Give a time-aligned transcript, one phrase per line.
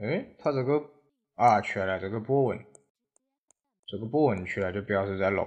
[0.00, 0.82] 哎，它这个
[1.34, 2.58] 啊出来这个波纹，
[3.86, 5.44] 这个波纹出来就表示在漏。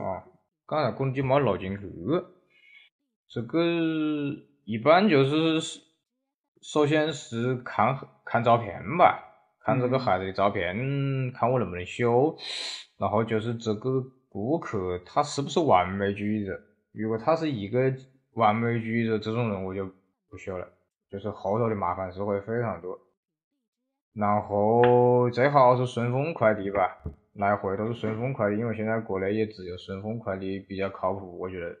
[0.00, 0.24] 啊。
[0.64, 1.82] 刚才攻击没漏进去，
[3.28, 3.60] 这个
[4.64, 5.82] 一般就是
[6.62, 9.22] 首先是看看照片吧，
[9.60, 12.34] 看这个孩子的照片，看我能不能修，
[12.96, 16.58] 然后就是这个顾客他是不是完美主义者，
[16.92, 17.92] 如果他是一个
[18.32, 19.84] 完美主义者这种人，我就
[20.30, 20.66] 不修了，
[21.10, 22.98] 就是后头的麻烦是会非常多。
[24.14, 26.98] 然后最好是顺丰快递吧，
[27.32, 31.74] 来回都是顺丰快递，因为现在国内也只有顺丰快递比较靠谱，我觉得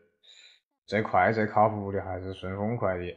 [0.86, 3.14] 最快最靠谱的还是顺丰快递。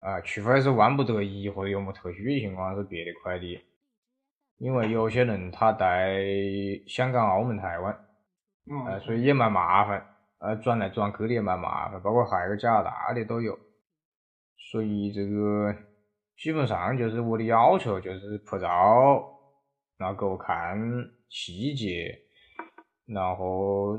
[0.00, 3.60] 啊，除非是万不得已或者有么特殊的情况是别的快递，
[4.56, 6.24] 因为有些人他在
[6.86, 7.94] 香港、澳门、台湾，
[8.86, 10.02] 呃，所以也蛮麻烦，
[10.38, 13.58] 呃，转来转去的也蛮麻烦，包括还有加拿大的都有，
[14.56, 15.76] 所以这个。
[16.40, 18.66] 基本上就是我的要求，就是拍照，
[19.98, 20.74] 然后给我看
[21.28, 22.18] 细节，
[23.04, 23.94] 然后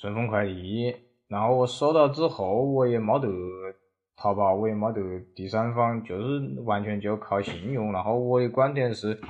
[0.00, 0.94] 顺丰快递，
[1.26, 3.28] 然后我收到之后，我也没得
[4.14, 5.00] 淘宝，我也没得
[5.34, 7.92] 第三方，就是完全就靠信用。
[7.92, 9.20] 然后我的观点是，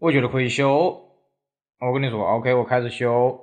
[0.00, 1.00] 我觉得可以修，
[1.78, 3.38] 我跟你说，OK，我开始修，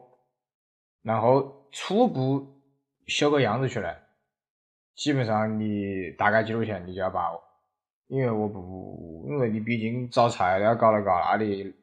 [1.04, 2.62] 然后初步
[3.08, 3.98] 修个样子出来，
[4.94, 7.51] 基本上你大概几多钱，你就要把握。
[8.12, 11.74] 因为我不，因为你毕竟找材料搞来搞那的，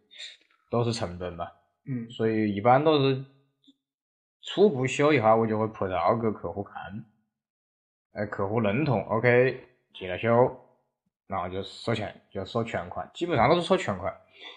[0.70, 1.46] 都是成本嘛。
[1.86, 2.10] 嗯。
[2.10, 3.24] 所以一般都是
[4.42, 6.74] 初步修一下，我就会拍照给客户看，
[8.12, 9.58] 哎，客户认同，OK，
[9.94, 10.30] 进来修，
[11.28, 14.14] 然后就收钱，就收全款，基本上都是收全款。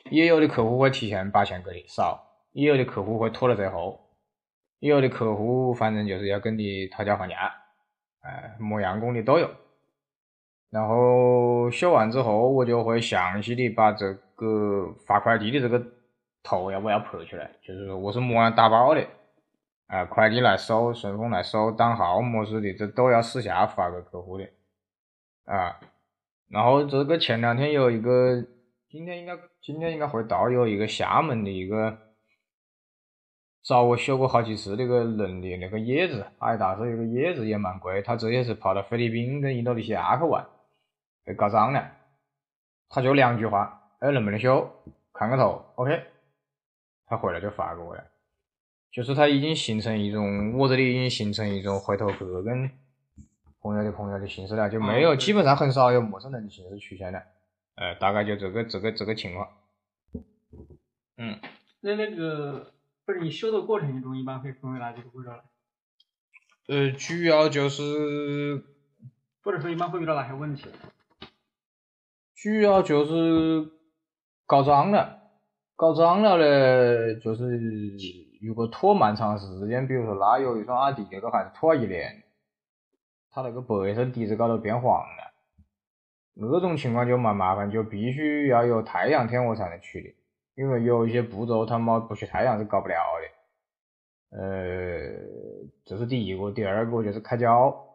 [0.10, 4.10] 也有的客户会提前把钱给你少，也有的客户会拖到最后，
[4.80, 7.36] 也有的客户反正就是要跟你讨价还价，
[8.20, 9.50] 哎，么样工的都有。
[10.70, 10.96] 然后
[11.70, 15.78] 修完之后，我就会详细的把这个发快递的这个
[16.42, 19.06] 图要不要拍出来，就是说我是么样打包的，
[19.88, 24.46] 啊，快递来收，顺丰来收，单号么事的，这都要私下发给客户的，
[25.46, 25.80] 啊，
[26.50, 28.44] 然后这个前两天有一个，
[28.90, 31.98] 今天应该今天应该会到，有一个厦门的一个
[33.64, 40.44] 找我修过好几次那个人的那个叶子，哎，大师，一个叶子也蛮贵，他直接是跑到菲律宾跟印度尼西亚去玩。
[41.24, 41.92] 被搞脏了，
[42.90, 44.72] 他就两句话，哎，能不能修？
[45.14, 46.04] 看个头，OK，
[47.06, 48.04] 他回来就发给我了。
[48.92, 52.70] 就是他已经形成一种，我这里已经形成一种回头客跟
[53.62, 57.22] 朋友的朋友的形式了，就没有，基本上很少有陌生人的形式出现了。
[57.76, 59.48] 呃，大概就这个这个这个情况。
[61.18, 61.40] 嗯。
[61.84, 62.74] 那那个
[63.06, 65.40] 不是你修的过程中，一般会分为哪几个步骤呢？
[66.68, 68.64] 呃，主要就是，
[69.42, 70.70] 或者说一般会遇到哪些问题？
[72.42, 73.70] 主要就是
[74.48, 75.20] 搞脏了，
[75.76, 77.46] 搞脏了呢，就是
[78.42, 82.24] 如果拖蛮长时间，比如说那有一双阿迪那个鞋子拖一年，
[83.30, 85.34] 它那个白色底子高头变黄了，
[86.34, 90.16] 那种情况就蛮麻烦，就必须要有太阳天我才能处理，
[90.56, 92.96] 因为有一些步骤他妈不去太阳是搞不了
[94.32, 94.40] 的。
[94.40, 95.14] 呃，
[95.86, 97.86] 这是第一个，第二个就是开胶，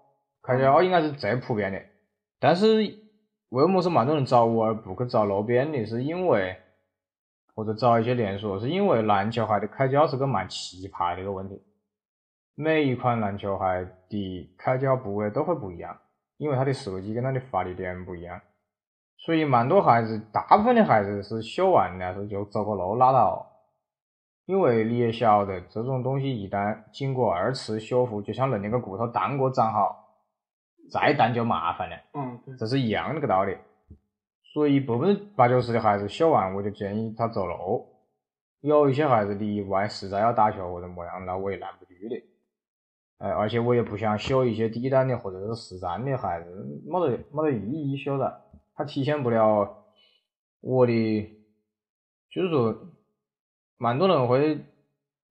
[0.41, 1.83] 开胶应该是最普遍的，
[2.39, 3.06] 但是。
[3.51, 5.87] 为么是蛮多人找我而不去找路边的？
[5.87, 6.57] 是因为
[7.55, 11.63] 或者找一些连锁，是因为篮球鞋的开胶是个蛮奇葩的一个问题。
[12.55, 15.97] 每一款篮球鞋的开胶部位都会不一样，
[16.39, 18.41] 因为它的设计跟它的发力点不一样，
[19.19, 23.53] 所以蛮多孩子，大部分的孩子是修完了是就走个路拉倒。
[24.47, 30.06] 因为你也晓得，这种东西一旦经过二次修复，就像人那个骨头弹过长好。
[30.91, 33.57] 再淡就麻烦了，嗯，这是一样的个道理。
[34.53, 37.87] 所以百分之八九十的孩子修完，我就建议他走路。
[38.61, 42.23] 有一些孩子例外，实在要打球或者么样，那我也拦不住的。
[43.19, 48.43] 哎，而且我也不想修一些低端的或者是实战的孩子，没得没得意义修了，
[48.75, 49.85] 他体现不了
[50.61, 51.33] 我的。
[52.29, 52.77] 就是说，
[53.79, 54.59] 蛮多人会，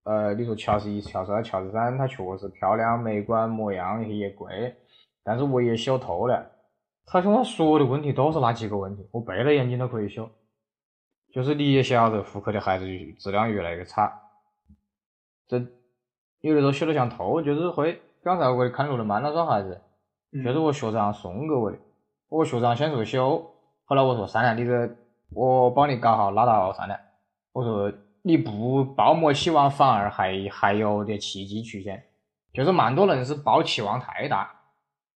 [0.06, 4.76] 呃，你说乔十一、乔十二、乔十三，它确实漂亮、美观、模样也贵。
[5.26, 6.52] 但是我也修透了，
[7.06, 10.30] 他说我所有的问题都是那几个问题，我闭了眼睛都可以修。
[11.34, 12.86] 就是你也晓得，妇科的孩子
[13.20, 14.22] 质量越来越差，
[15.48, 15.58] 这
[16.40, 18.02] 有的时候修的像透，就是会。
[18.24, 19.82] 刚才我看路人曼那双鞋子，
[20.44, 21.78] 就是我学长送给我的，
[22.30, 23.46] 我学长先说修，
[23.84, 24.96] 后来我说算了，你这
[25.30, 26.98] 我帮你搞好拉倒算了。
[27.52, 27.92] 我说
[28.24, 32.04] 你不抱么期望，反而还还有点奇迹出现，
[32.54, 34.55] 就是蛮多人是抱期望太大。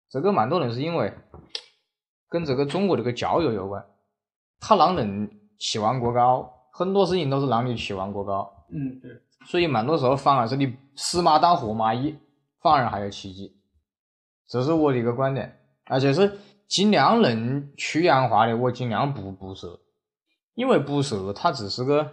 [0.09, 1.13] 这个蛮多人是因为
[2.29, 3.85] 跟这个中国这个教育有关，
[4.61, 9.11] 他让人期望过高，很多事情都是让你期望过高，嗯，对，
[9.47, 12.17] 所以蛮多时候反而是你死马当活马医，
[12.61, 13.57] 反而还有奇迹。
[14.49, 16.39] 这是我的一个观点，而且是
[16.69, 19.81] 尽量能去氧化的，我尽量不补射，
[20.55, 22.13] 因为补射它只是个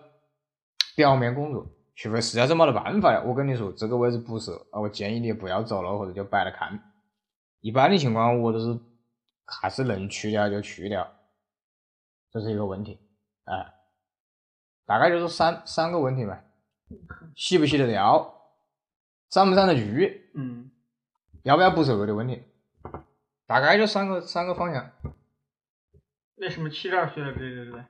[0.95, 6.80] 表面工作，除非实在是没得办法了，我跟你说这个位置补射啊，我建议你不要走了，或者就摆着看。
[7.63, 8.80] 一般的情况我都是
[9.45, 11.10] 还是能去掉就去掉，
[12.30, 13.00] 这是一个问题，
[13.45, 13.74] 哎，
[14.86, 16.44] 大概就是三三个问题吧，
[17.36, 18.51] 洗不洗得掉，
[19.30, 20.69] 长不长得去，嗯。
[21.44, 22.42] 要不要补射的问题，
[23.45, 24.92] 大概就三个三个方向。
[26.36, 27.83] 那什么气垫碎了，对对对。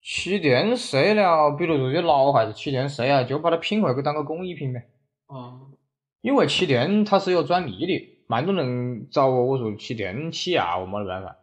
[0.00, 4.88] 气垫碎了，比如说这老还是气垫碎了，就把它拼回去当个工艺品呗。
[5.26, 5.72] 哦。
[6.20, 11.34] 因为气垫它是有专利的，蛮多人找我，我说气垫气压我没得办法，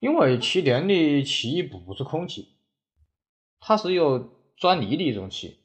[0.00, 2.56] 因为气垫的气不是空气，
[3.60, 4.18] 它是有
[4.56, 5.60] 转力的一种气。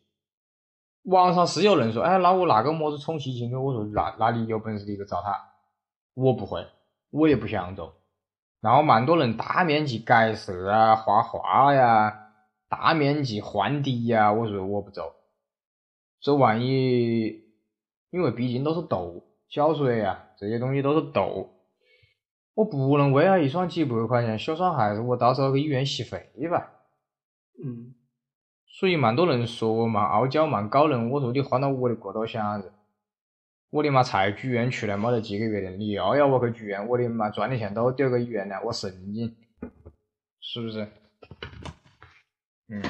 [1.06, 3.56] 网上是有人说，哎，那我拿个么子充气进去？
[3.56, 5.36] 我说，那那你有本事你就找他，
[6.14, 6.66] 我不会，
[7.10, 7.96] 我也不想做。
[8.62, 12.30] 然后蛮多人大面积改色啊、画画呀、
[12.70, 15.16] 大面积换底呀，我说我不做。
[16.22, 17.44] 这万一，
[18.12, 21.54] 因为毕竟都是豆、胶水啊，这些东西都是豆，
[22.56, 26.72] 我不能为了一双几百块钱小双孩子，我到时候给医院洗肺吧？
[27.64, 27.94] 嗯。
[28.66, 32.74] 所以蛮多人说我蛮傲娇蛮高冷，我说你换到我的角度想子，
[33.70, 39.36] 我的妈才住院出来没得几个月的，你又要我去住院，我的妈赚的钱都丢给医院了，我神经，
[40.42, 40.88] 是不是？
[42.70, 42.82] 嗯，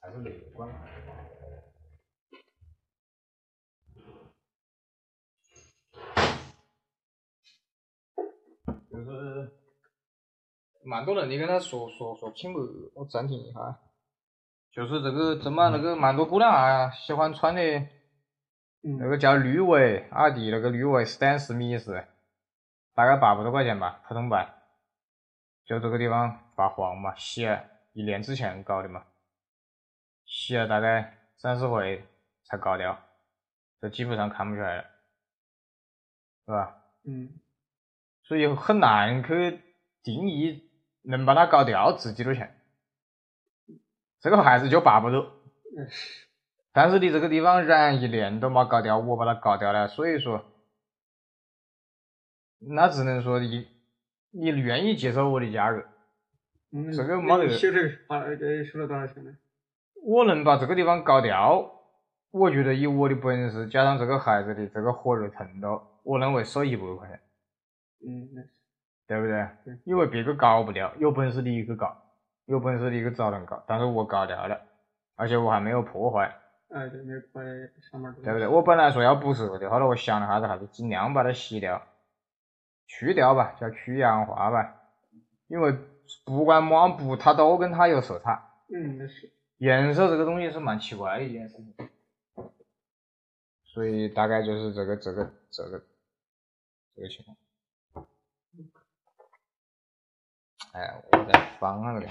[0.00, 0.68] 还是乐观，
[9.04, 9.56] 就是。
[10.82, 12.60] 蛮多人，你跟他说说说清白，
[12.94, 13.78] 我暂停一下。
[14.72, 17.60] 就是这个，怎么那个蛮多姑娘啊，喜欢穿的，
[18.98, 22.06] 那个叫绿围，阿迪那个绿维 Stan Smith，，
[22.94, 24.54] 大概八百多块钱吧，普通版。
[25.66, 27.62] 就这个地方发黄嘛，洗了
[27.92, 29.04] 一年之前搞的嘛，
[30.24, 32.02] 洗了大概三四回
[32.44, 32.98] 才搞掉，
[33.82, 34.84] 这基本上看不出来了，
[36.46, 36.84] 是吧？
[37.06, 37.38] 嗯。
[38.30, 39.60] 所以很难去
[40.04, 40.70] 定义。
[41.02, 42.54] 能把它搞掉值几多钱？
[44.20, 45.32] 这个孩子就八百多，
[46.72, 50.44] 但是你这个地方染一年都没搞掉，我把它搞掉了，所以说，
[52.58, 53.66] 那只能说你
[54.30, 55.82] 你愿意接受我的价格，
[56.94, 57.48] 这个没得。
[57.48, 59.34] 修了花这收了多少钱呢？
[60.04, 61.80] 我能把这个地方搞掉，
[62.30, 67.18] 我觉得以我的本事加上这个孩子的这个火热程度，我认为收一百块钱。
[68.06, 68.48] 嗯。
[69.06, 69.48] 对不对？
[69.82, 72.00] 因为别个搞不掉，有本事你去搞，
[72.44, 74.60] 有本事你去找人搞，但是我搞掉了，
[75.16, 76.32] 而且我还没有破坏。
[76.68, 77.48] 哎，对，没有破坏
[77.90, 78.14] 上面。
[78.22, 78.46] 对不对？
[78.46, 81.82] 我本来说要补色的，后来我想了下子，还是尽量把它洗掉，
[82.86, 84.76] 去掉吧，叫去氧化吧。
[85.48, 85.76] 因为
[86.24, 88.48] 不管么样补，它都跟它有色差。
[88.72, 89.32] 嗯，那是。
[89.58, 91.74] 颜色这个东西是蛮奇怪的一件事情，
[93.64, 95.82] 所以大概就是这个这个这个
[96.94, 97.36] 这个情况。
[100.72, 102.06] 哎，我在放那个。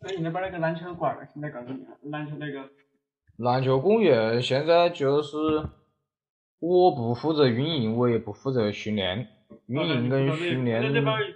[0.00, 1.96] 那应该把那个篮球馆现在搞怎么样？
[2.10, 2.68] 篮球那个。
[3.36, 5.36] 篮球公园现在就是
[6.58, 9.28] 我不负责运营，我也不负责训练。
[9.66, 10.82] 运营跟训练。
[10.82, 11.34] 那多少人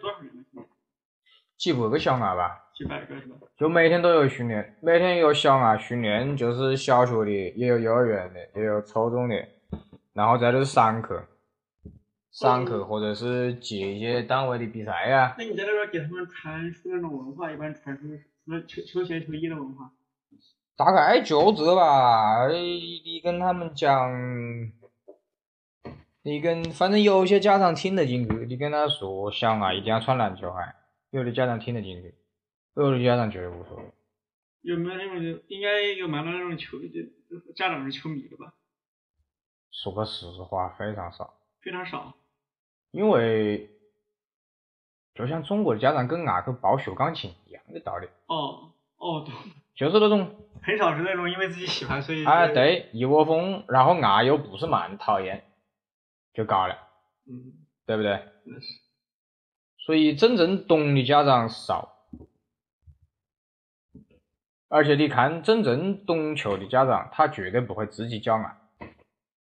[1.56, 2.59] 几百个小孩吧。
[2.75, 3.37] 几百个是吧？
[3.56, 9.37] 就每天都有训练，每天有小孩训练，就是小学的，也有幼儿园的，也有初中的，
[10.12, 11.23] 然后再就是上课。
[12.32, 15.34] 上课或者是接一些单位的比赛呀。
[15.38, 19.92] 那你在那边给他们传输那种文化，一般传输什么球球鞋、球衣的文化？
[20.74, 24.10] 大概就这吧，你跟他们讲，
[26.22, 30.74] 你跟反正有些家长听得进去，你跟他说想啊一定要穿篮球鞋，
[31.10, 32.14] 有的家长听得进去，
[32.74, 33.84] 有的家长觉得无所谓。
[34.62, 36.78] 有没有那种应该有蛮多那种球
[37.54, 38.54] 家长是球迷的吧？
[39.70, 41.34] 说个实话，非常少。
[41.60, 42.16] 非常少。
[42.92, 43.70] 因为
[45.14, 48.06] 就像中国的家长跟外去报学钢琴一样的道理。
[48.26, 49.34] 哦哦，对，
[49.75, 52.25] 就是那种很少是那种因为自己喜欢所以。
[52.25, 55.42] 哎，对，一窝蜂，然后外又不是蛮讨厌，
[56.32, 56.78] 就搞了。
[57.26, 58.12] 嗯，对不对？
[58.61, 58.80] 是。
[59.84, 62.06] 所以真正懂的家长少，
[64.68, 68.56] 而且你看真正懂球的家长，他绝对不会自己教外。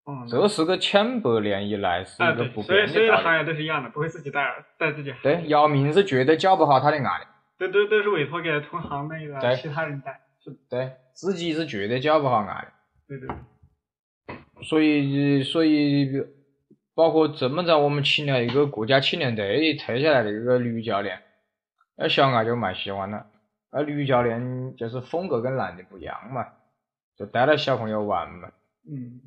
[0.05, 5.13] 嗯，这是个千百年以来是啊，一个，不变所有所有的行业都是一样的，不会自己带带自己。
[5.21, 7.27] 对，姚明是绝对教不好他的案的。
[7.59, 10.19] 都都都是委托给同行内对的其他人带。
[10.43, 12.71] 是，对，自己是绝对教不好案的。
[13.07, 13.35] 对对对。
[14.63, 16.23] 所以，所以
[16.95, 21.21] 包括这么着，我们请了一个国家青年队退下来的一个女教练，
[21.95, 23.27] 那小伢就蛮喜欢了。
[23.71, 26.47] 那女教练就是风格跟男的不一样嘛，
[27.15, 28.49] 就带了小朋友玩嘛。
[28.87, 29.21] 嗯，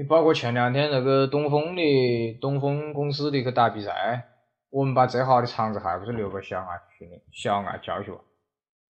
[0.00, 4.28] 你包括前两天那个东风的东风公司的去打比赛，
[4.70, 6.66] 我们把最好的场子还不是留给小伢
[6.98, 8.18] 训练、小伢教学，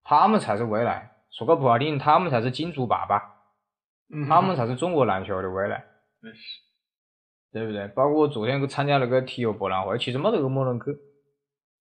[0.04, 1.10] 他们才是未来。
[1.32, 3.20] 说个不好听，他们才是金主爸爸，
[4.14, 5.84] 嗯他们才是中国篮球的未来。
[7.52, 7.88] 对不对？
[7.88, 10.96] 包括我昨天去参加那个体育博览会，其实没得个么人去，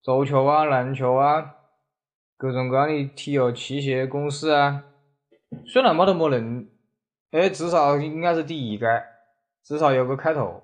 [0.02, 1.54] 足球啊、篮球啊，
[2.36, 4.86] 各种各样的体育器械公司啊，
[5.68, 6.72] 虽然没得么人，
[7.30, 8.86] 哎，至少应该是第一届，
[9.70, 10.64] 至少有个开头，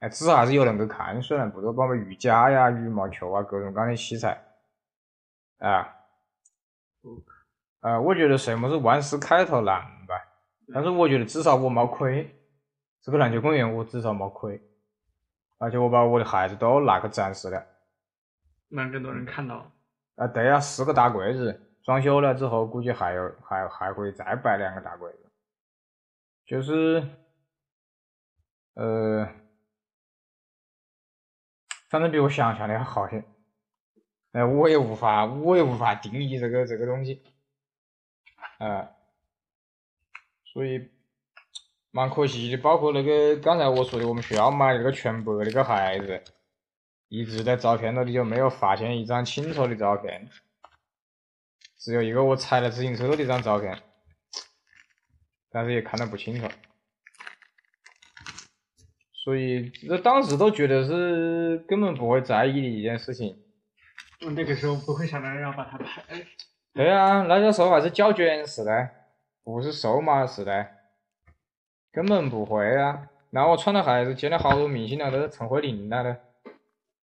[0.00, 4.42] 哎，至少还是有人去看，虽然不多，包括瑜伽呀、羽毛球啊，各种各样的器材，
[5.58, 5.86] 啊，
[7.78, 10.16] 呃，我觉得什么是万事开头难吧，
[10.74, 12.36] 但是我觉得至少我没亏。
[13.02, 14.60] 这个篮球公园我至少没亏，
[15.58, 17.64] 而且我把我的孩子都拿去展示了。
[18.68, 19.70] 让更多人看到。
[20.16, 25.30] 啊，对啊，四个大柜子，装修了之后估计还有还还会再摆两个大柜子，
[26.44, 27.06] 就是，
[28.74, 29.28] 呃，
[31.88, 33.24] 反正比我想象的要好些。
[34.32, 37.22] 哎，我也无法我也无法定义这个这个东西，
[38.58, 38.90] 啊，
[40.44, 40.90] 所以。
[41.94, 46.24] 蛮可惜的，包括那个刚才我说的，我们学校买那个全白那个孩子，
[47.08, 50.26] 一直在照片那里就没有发现一张清楚的照片，
[51.76, 53.82] 只有一个我踩了自行车的一张照片，
[55.50, 56.48] 但是也看得不清楚，
[59.22, 63.38] 所以这当时都觉得是根本不会在意的一件事情。
[64.24, 66.02] 我那个时候不会想到要把它拍。
[66.74, 69.06] 对啊，那个时候还是胶卷时代，
[69.44, 70.78] 不是数码时代。
[71.92, 73.10] 根本不会啊！
[73.30, 76.20] 那我穿的鞋子见了好多明星了，都是陈慧琳那的，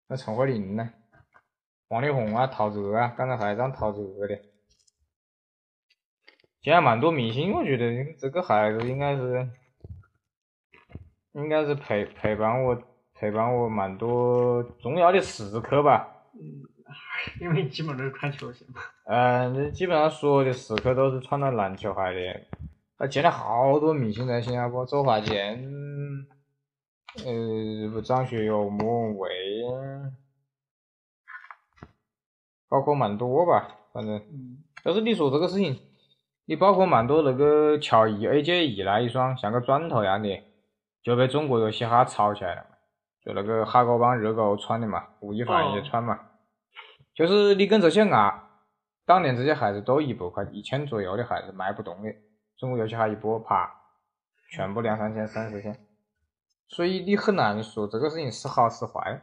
[0.07, 0.93] 那陈慧琳呢？
[1.87, 4.39] 王力宏啊，陶喆啊，刚才还张陶喆的，
[6.61, 9.49] 见了蛮多明星，我觉得这个孩子应该是，
[11.33, 12.81] 应该是陪陪伴我
[13.13, 16.07] 陪伴我蛮多重要的时刻吧。
[16.33, 16.63] 嗯，
[17.41, 18.81] 因为基本都是穿球鞋嘛。
[19.05, 22.41] 嗯，基本上所有的时刻都是穿了篮球鞋的。
[22.97, 25.63] 他见了好多明星在新加坡，周华健，
[27.23, 29.29] 呃，张学友、莫文蔚，
[32.67, 34.15] 包括蛮多吧，反正。
[34.15, 34.63] 嗯。
[34.83, 35.79] 但是你说这个事情，
[36.45, 40.29] 你包括蛮多那个乔伊 AJ 一那一双像个砖头一样的，
[41.03, 42.77] 就被中国有嘻哈炒起来了嘛，
[43.23, 46.19] 就那个哈狗帮热狗穿的嘛，吴亦凡也穿嘛，
[47.13, 48.49] 就是你跟这些啊，
[49.05, 52.13] 当年这些鞋子都一百块一千左右的鞋子卖不动的。
[52.57, 53.71] 中国游戏哈一波，啪，
[54.51, 55.79] 全部两三千、三四千，
[56.67, 59.21] 所以你很难说这个事情是好是坏。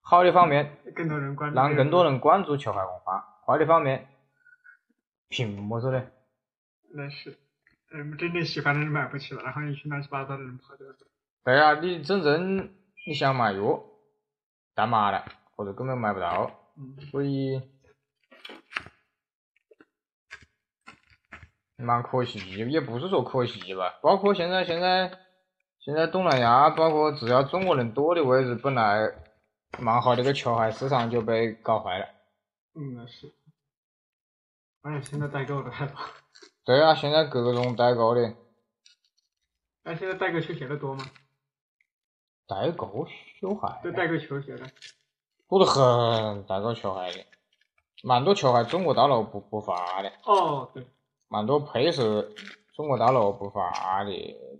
[0.00, 4.08] 好的方面， 更多人关注，让更多人关注球鞋文化；坏的方面，
[5.28, 6.08] 凭么子嘞？
[6.94, 7.38] 那是，
[7.92, 10.86] 嗯，真正喜欢的人买不起了，然后一群乱七八糟的人跑掉。
[11.44, 12.72] 对啊，你真正
[13.06, 13.82] 你想买药，
[14.74, 15.24] 淡麻了，
[15.56, 17.60] 或者根本买不到，嗯，所以。
[21.82, 23.98] 蛮可惜，也不是说可惜吧。
[24.02, 25.18] 包括现在，现在，
[25.78, 29.10] 现在东南亚，包括只要中国人多的位置，本来
[29.78, 32.04] 蛮好的一个球鞋市场就被搞坏了。
[32.74, 33.32] 嗯，那是。
[34.82, 35.96] 而且现在代购的还多。
[36.70, 38.32] 对啊，现在各种代购的。
[39.82, 41.04] 那现在代购球鞋的多吗？
[42.46, 43.04] 代购
[43.40, 43.80] 球鞋？
[43.82, 44.64] 对，代购球鞋的。
[45.48, 47.26] 多得很，代购球鞋的，
[48.04, 50.12] 蛮多球鞋中国大陆不不发的。
[50.22, 50.86] 哦，对。
[51.26, 52.30] 蛮多配色
[52.72, 54.10] 中国大陆不发的，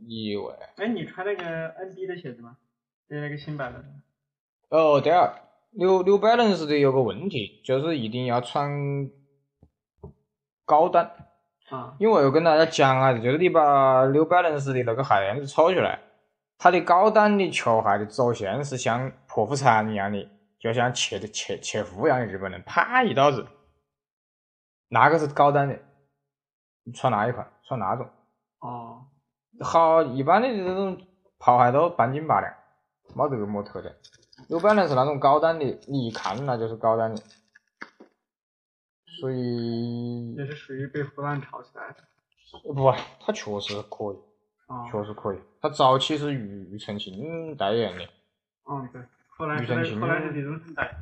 [0.05, 0.53] 你以为？
[0.79, 2.57] 哎，你穿那个 NB 的鞋子吗？
[3.09, 3.85] 对，那个新版的。
[4.77, 5.33] 哦，对啊
[5.71, 9.09] ，New New Balance 的有个问题，就是一定要穿
[10.65, 11.29] 高端。
[11.71, 11.95] 啊。
[11.99, 15.99] 因为我跟大家讲啊，就是你把 New Balance 的那个鞋垫子抽出来，
[16.59, 23.47] 它的高端的球鞋的走线是像剖腹产一样的，就像切的切切腹一样的，日本人啪一刀子，
[24.89, 25.79] 那个是高端的。
[26.95, 28.09] 穿哪一款，穿那种。
[28.61, 29.07] 哦。
[29.61, 30.99] 好，一般的这种
[31.39, 32.53] 跑鞋都半斤八两，
[33.15, 33.95] 没得个么特点。
[34.49, 37.23] 有可能是那种高端的，你一看那就是高端的。
[39.21, 40.35] 所以。
[40.35, 41.97] 也是属于被湖南炒起来的。
[42.73, 44.19] 不，他确实可以。
[44.67, 45.39] 啊，确实可以。
[45.61, 48.05] 他早期是庾澄庆代言的，
[48.69, 50.95] 嗯对，后来庾澄庆是后来是李宗盛代言。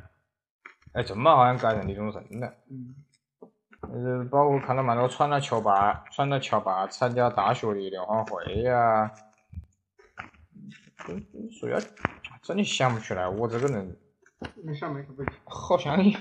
[0.93, 2.53] 哎，这么好像改成李宗盛了。
[2.69, 2.95] 嗯，
[3.81, 9.11] 呃，包括看到蛮多穿了乔巴，穿了乔巴参加大学的联欢会呀、
[11.07, 11.79] 嗯，说要
[12.41, 13.95] 真的想不出来，我这个人
[14.63, 15.07] 没事没事。
[15.45, 16.17] 好像你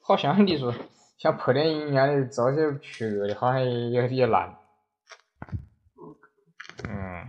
[0.00, 0.72] 好像你说
[1.18, 4.56] 像拍电影一样的找些缺的，好像也也也难。
[6.88, 7.26] 嗯，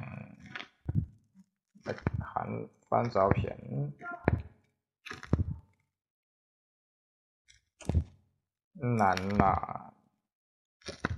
[1.84, 3.58] 再看翻照片，
[8.75, 9.91] 难呐。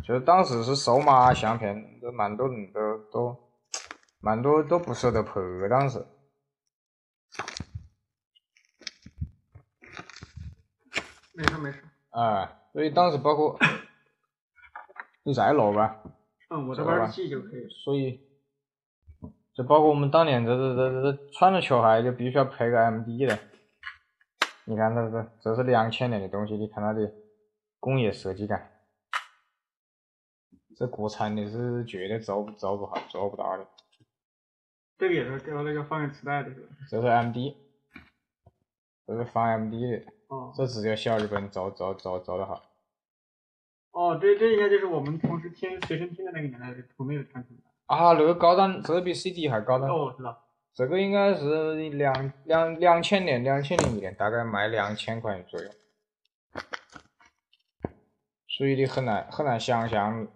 [0.03, 3.51] 就是当时是数码相片，这蛮多人都都
[4.21, 6.07] 蛮多都不舍得拍，当时。
[11.33, 11.87] 没事儿没事儿。
[12.11, 13.59] 哎，所以当时包括
[15.23, 16.01] 你在录吧，
[16.49, 17.67] 嗯，我这知道吧玩记就可以。
[17.69, 18.21] 所以
[19.53, 23.37] 就包括我们当年这这这这这穿着球鞋就必须要配个 MD 的。
[24.65, 27.11] 你看这这这是两千年的东西，你看它的
[27.79, 28.71] 工业设计感，
[30.77, 33.67] 这国产的是绝对做不做不好做不到的。
[34.97, 36.51] 这个也是给我那个放映磁带的？
[36.89, 37.55] 这是 MD，
[39.07, 42.63] 这是放 MD 的，哦这只有小日本做做做做的好。
[43.91, 47.69] 哦，这这应该就是我们同时听随身听的那个年代的同类的产品吧。
[47.87, 49.89] 啊，那个高档，这个比 CD 还高档。
[49.89, 50.41] 哦，我知道。
[50.73, 55.69] 这个应该是两两两千年、两千零一年，大概卖两千块钱左右，
[58.47, 60.29] 所以你很难很难想象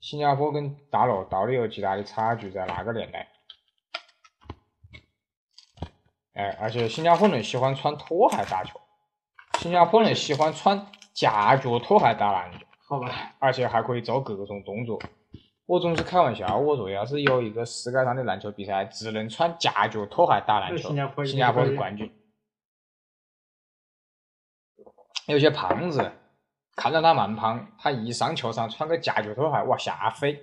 [0.00, 3.26] 新加坡跟大陆到底有极大的差距在那个年代。
[6.34, 8.78] 哎，而且新加坡人喜欢穿拖鞋打球，
[9.62, 12.58] 新加坡人喜欢穿夹脚拖鞋打篮球。
[12.88, 13.08] 好吧。
[13.38, 14.98] 而且还可以做各种动作。
[15.66, 22.12] 我总是开玩笑，我说要是有一个世界上的篮球比赛，只能穿夹脚拖鞋打篮球，新加坡一定新加坡是冠军。
[25.28, 26.10] 有些胖子
[26.74, 30.42] 看到他蛮胖，他一上球场穿个夹脚拖鞋，哇吓飞。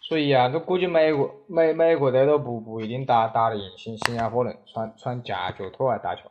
[0.00, 6.30] 所以啊，这估计美国美美国队都不不一定打打得赢新新加坡人穿穿夹脚拖鞋打球，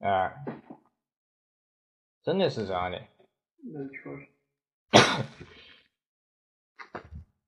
[0.00, 0.32] 啊、
[2.22, 3.00] 真的是这样的。
[3.72, 4.28] 那确实。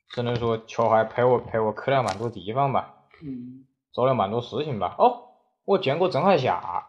[0.09, 3.67] 只能说球还陪我陪我去了蛮多地方吧，嗯。
[3.93, 4.97] 做了蛮多事情吧。
[4.99, 5.35] 哦，
[5.65, 6.89] 我见过郑海霞，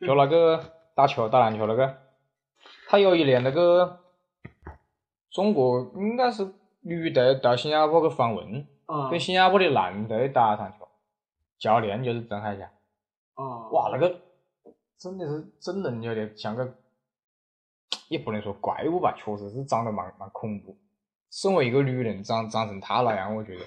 [0.00, 1.98] 就那个打球打篮球那个，
[2.88, 4.00] 他有一年那个
[5.30, 9.10] 中国应该是女队到新加坡去访问，啊。
[9.10, 10.88] 跟新加坡的男队打场球，
[11.58, 12.70] 教练就是郑海霞。
[13.34, 13.68] 哦。
[13.72, 14.20] 哇，那个
[14.98, 16.74] 真的是真人有点像个，
[18.08, 20.76] 也不能说怪物吧，确实是长得蛮蛮恐怖。
[21.30, 23.64] 身为一个女人，长长成她那样，我觉得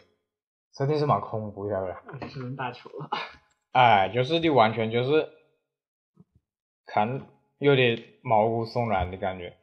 [0.74, 2.02] 真的是蛮恐怖，晓得吧？
[2.30, 3.10] 只能打球了。
[3.72, 5.30] 哎，就是你完全就是
[6.86, 7.22] 看
[7.60, 9.56] 有点毛骨悚然的感觉。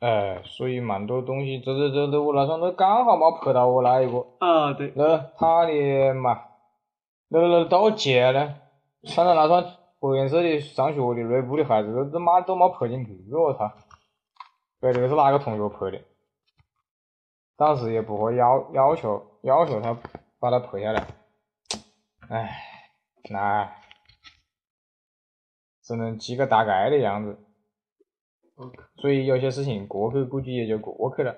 [0.00, 4.26] 哎，所以蛮多东西，这这这这我那双都刚好没拍到我那一个。
[4.40, 4.92] 啊，对。
[4.94, 6.42] 那他的嘛，
[7.28, 8.56] 那那都借了，
[9.06, 9.62] 穿了那双
[9.98, 13.72] 白颜色的上学的锐步的鞋子，都他妈都没拍进去，我操！
[14.80, 16.04] 对，这个是哪个同学拍的？
[17.56, 19.96] 当时也不会要要求要求他
[20.38, 21.06] 把它拍下来，
[22.28, 22.62] 唉，
[23.30, 23.72] 那
[25.82, 27.38] 只能记个大概的样子。
[28.96, 31.34] 所以有些事情过去估计也就过去了。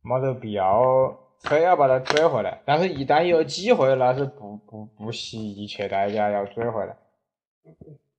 [0.00, 6.96] 没得必要非要把它追回来，但是一旦有机会，那是不不不惜一切代价要追回来。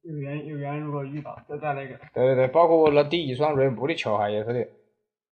[0.01, 1.95] 有缘有缘，如果遇到再再那个。
[2.13, 4.67] 对对对，包括我那第一双锐步的球鞋也是的，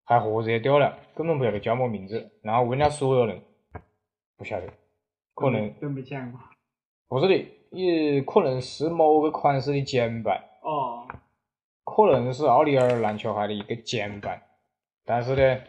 [0.03, 3.41] 还盒子也丢了，根本不晓得叫么名字，然后问了所有人，
[4.37, 4.67] 不晓得，
[5.33, 6.39] 可能都没见过。
[7.07, 11.07] 不是的，也可能是某个款式的减版，哦。
[11.83, 14.39] 可能是奥利尔篮球鞋的一个减版，
[15.05, 15.61] 但是呢，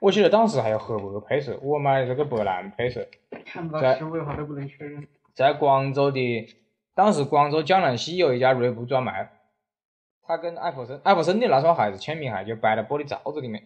[0.00, 3.06] 我记得当时还有黑白配色，我买的这个白蓝配色。
[3.44, 5.06] 看不到在实物的话都不能确认。
[5.34, 6.46] 在广州的，
[6.94, 9.30] 当时广州江南西有一家锐步专卖，
[10.22, 13.64] 他跟艾弗森，艾弗森的那双鞋子签名鞋就摆在玻璃罩子里面，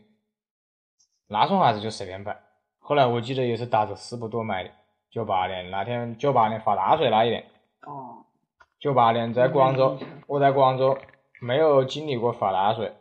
[1.29, 2.39] 那双鞋子就随便摆。
[2.79, 4.71] 后来我记得也是打着四百多买的，
[5.11, 7.45] 九八年那天，九八年发大水那一年，
[7.83, 8.25] 哦。
[8.81, 10.99] 九八年在广州，我在广州
[11.41, 12.93] 没有经历过发大水，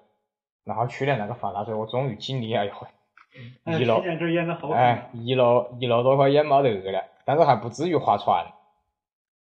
[0.64, 2.92] 然后去年那个发大水，我终于经历了一回，哎
[3.66, 4.02] 一楼
[4.74, 8.46] 哎啊。，一楼一楼都快淹没得了，但是还不至于划船。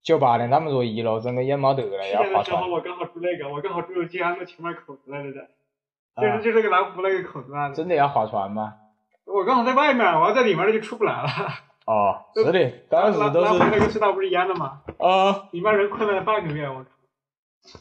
[0.03, 2.69] 九八年他们说一楼整个淹没得了，去要划船年的时候。
[2.71, 5.49] 我刚好住那个，我刚好住吉安路前面口子那里的。
[6.17, 7.71] 就是就是个南湖那个口子啊。
[7.73, 8.75] 真的要划船吗？
[9.27, 11.29] 我刚好在外面，我要在里面就出不来了。
[11.85, 14.81] 哦，是的，当时都是南湖那个隧道不是淹了吗？
[14.99, 16.87] 啊里面人困了半个月，我。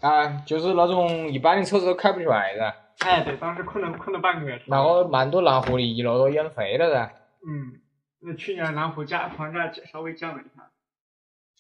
[0.01, 4.61] 啊，就是那种一般的车子都开不出来噻，哎，对，当时困了困了半个月。
[4.67, 7.11] 然后蛮多南湖的一楼都淹废了的。
[7.47, 7.81] 嗯，
[8.19, 10.71] 那去年南湖价房价稍微降了一下。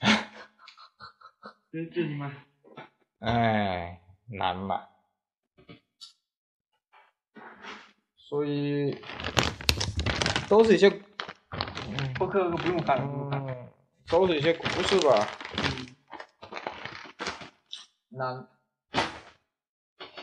[1.71, 2.31] 这这你妈！
[3.19, 4.87] 哎，难嘛。
[8.17, 8.99] 所以
[10.49, 13.69] 都是一些，嗯播客不用看了，
[14.09, 15.27] 都是一些故事吧。
[15.57, 15.95] 嗯，
[18.17, 18.47] 难，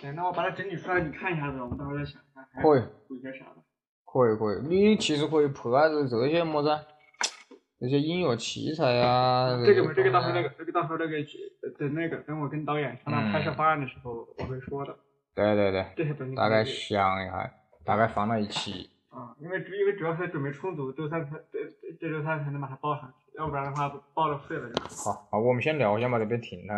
[0.03, 3.63] 行，那我把它整理出来，你看一下子，我们到时候再想一下，还可以，补些啥的。
[4.05, 6.69] 可以可以，你其实可以拍下子这些么子，
[7.79, 9.57] 这些音乐器材啊。
[9.65, 14.93] 这个这个到时候那个这个到时候那个呃等那个等我跟导演商量拍摄方案的时候，我会说的。
[15.37, 17.51] 对对对，这些东西大概想一下，
[17.85, 18.91] 大概放到一起。
[19.09, 21.59] 啊，因为因为主要是准备充足，周三才这
[22.01, 24.83] 这周三才能把它报上去，要不然的话报了废了就。
[25.05, 26.75] 好，好，我们先聊一下嘛，这边停了。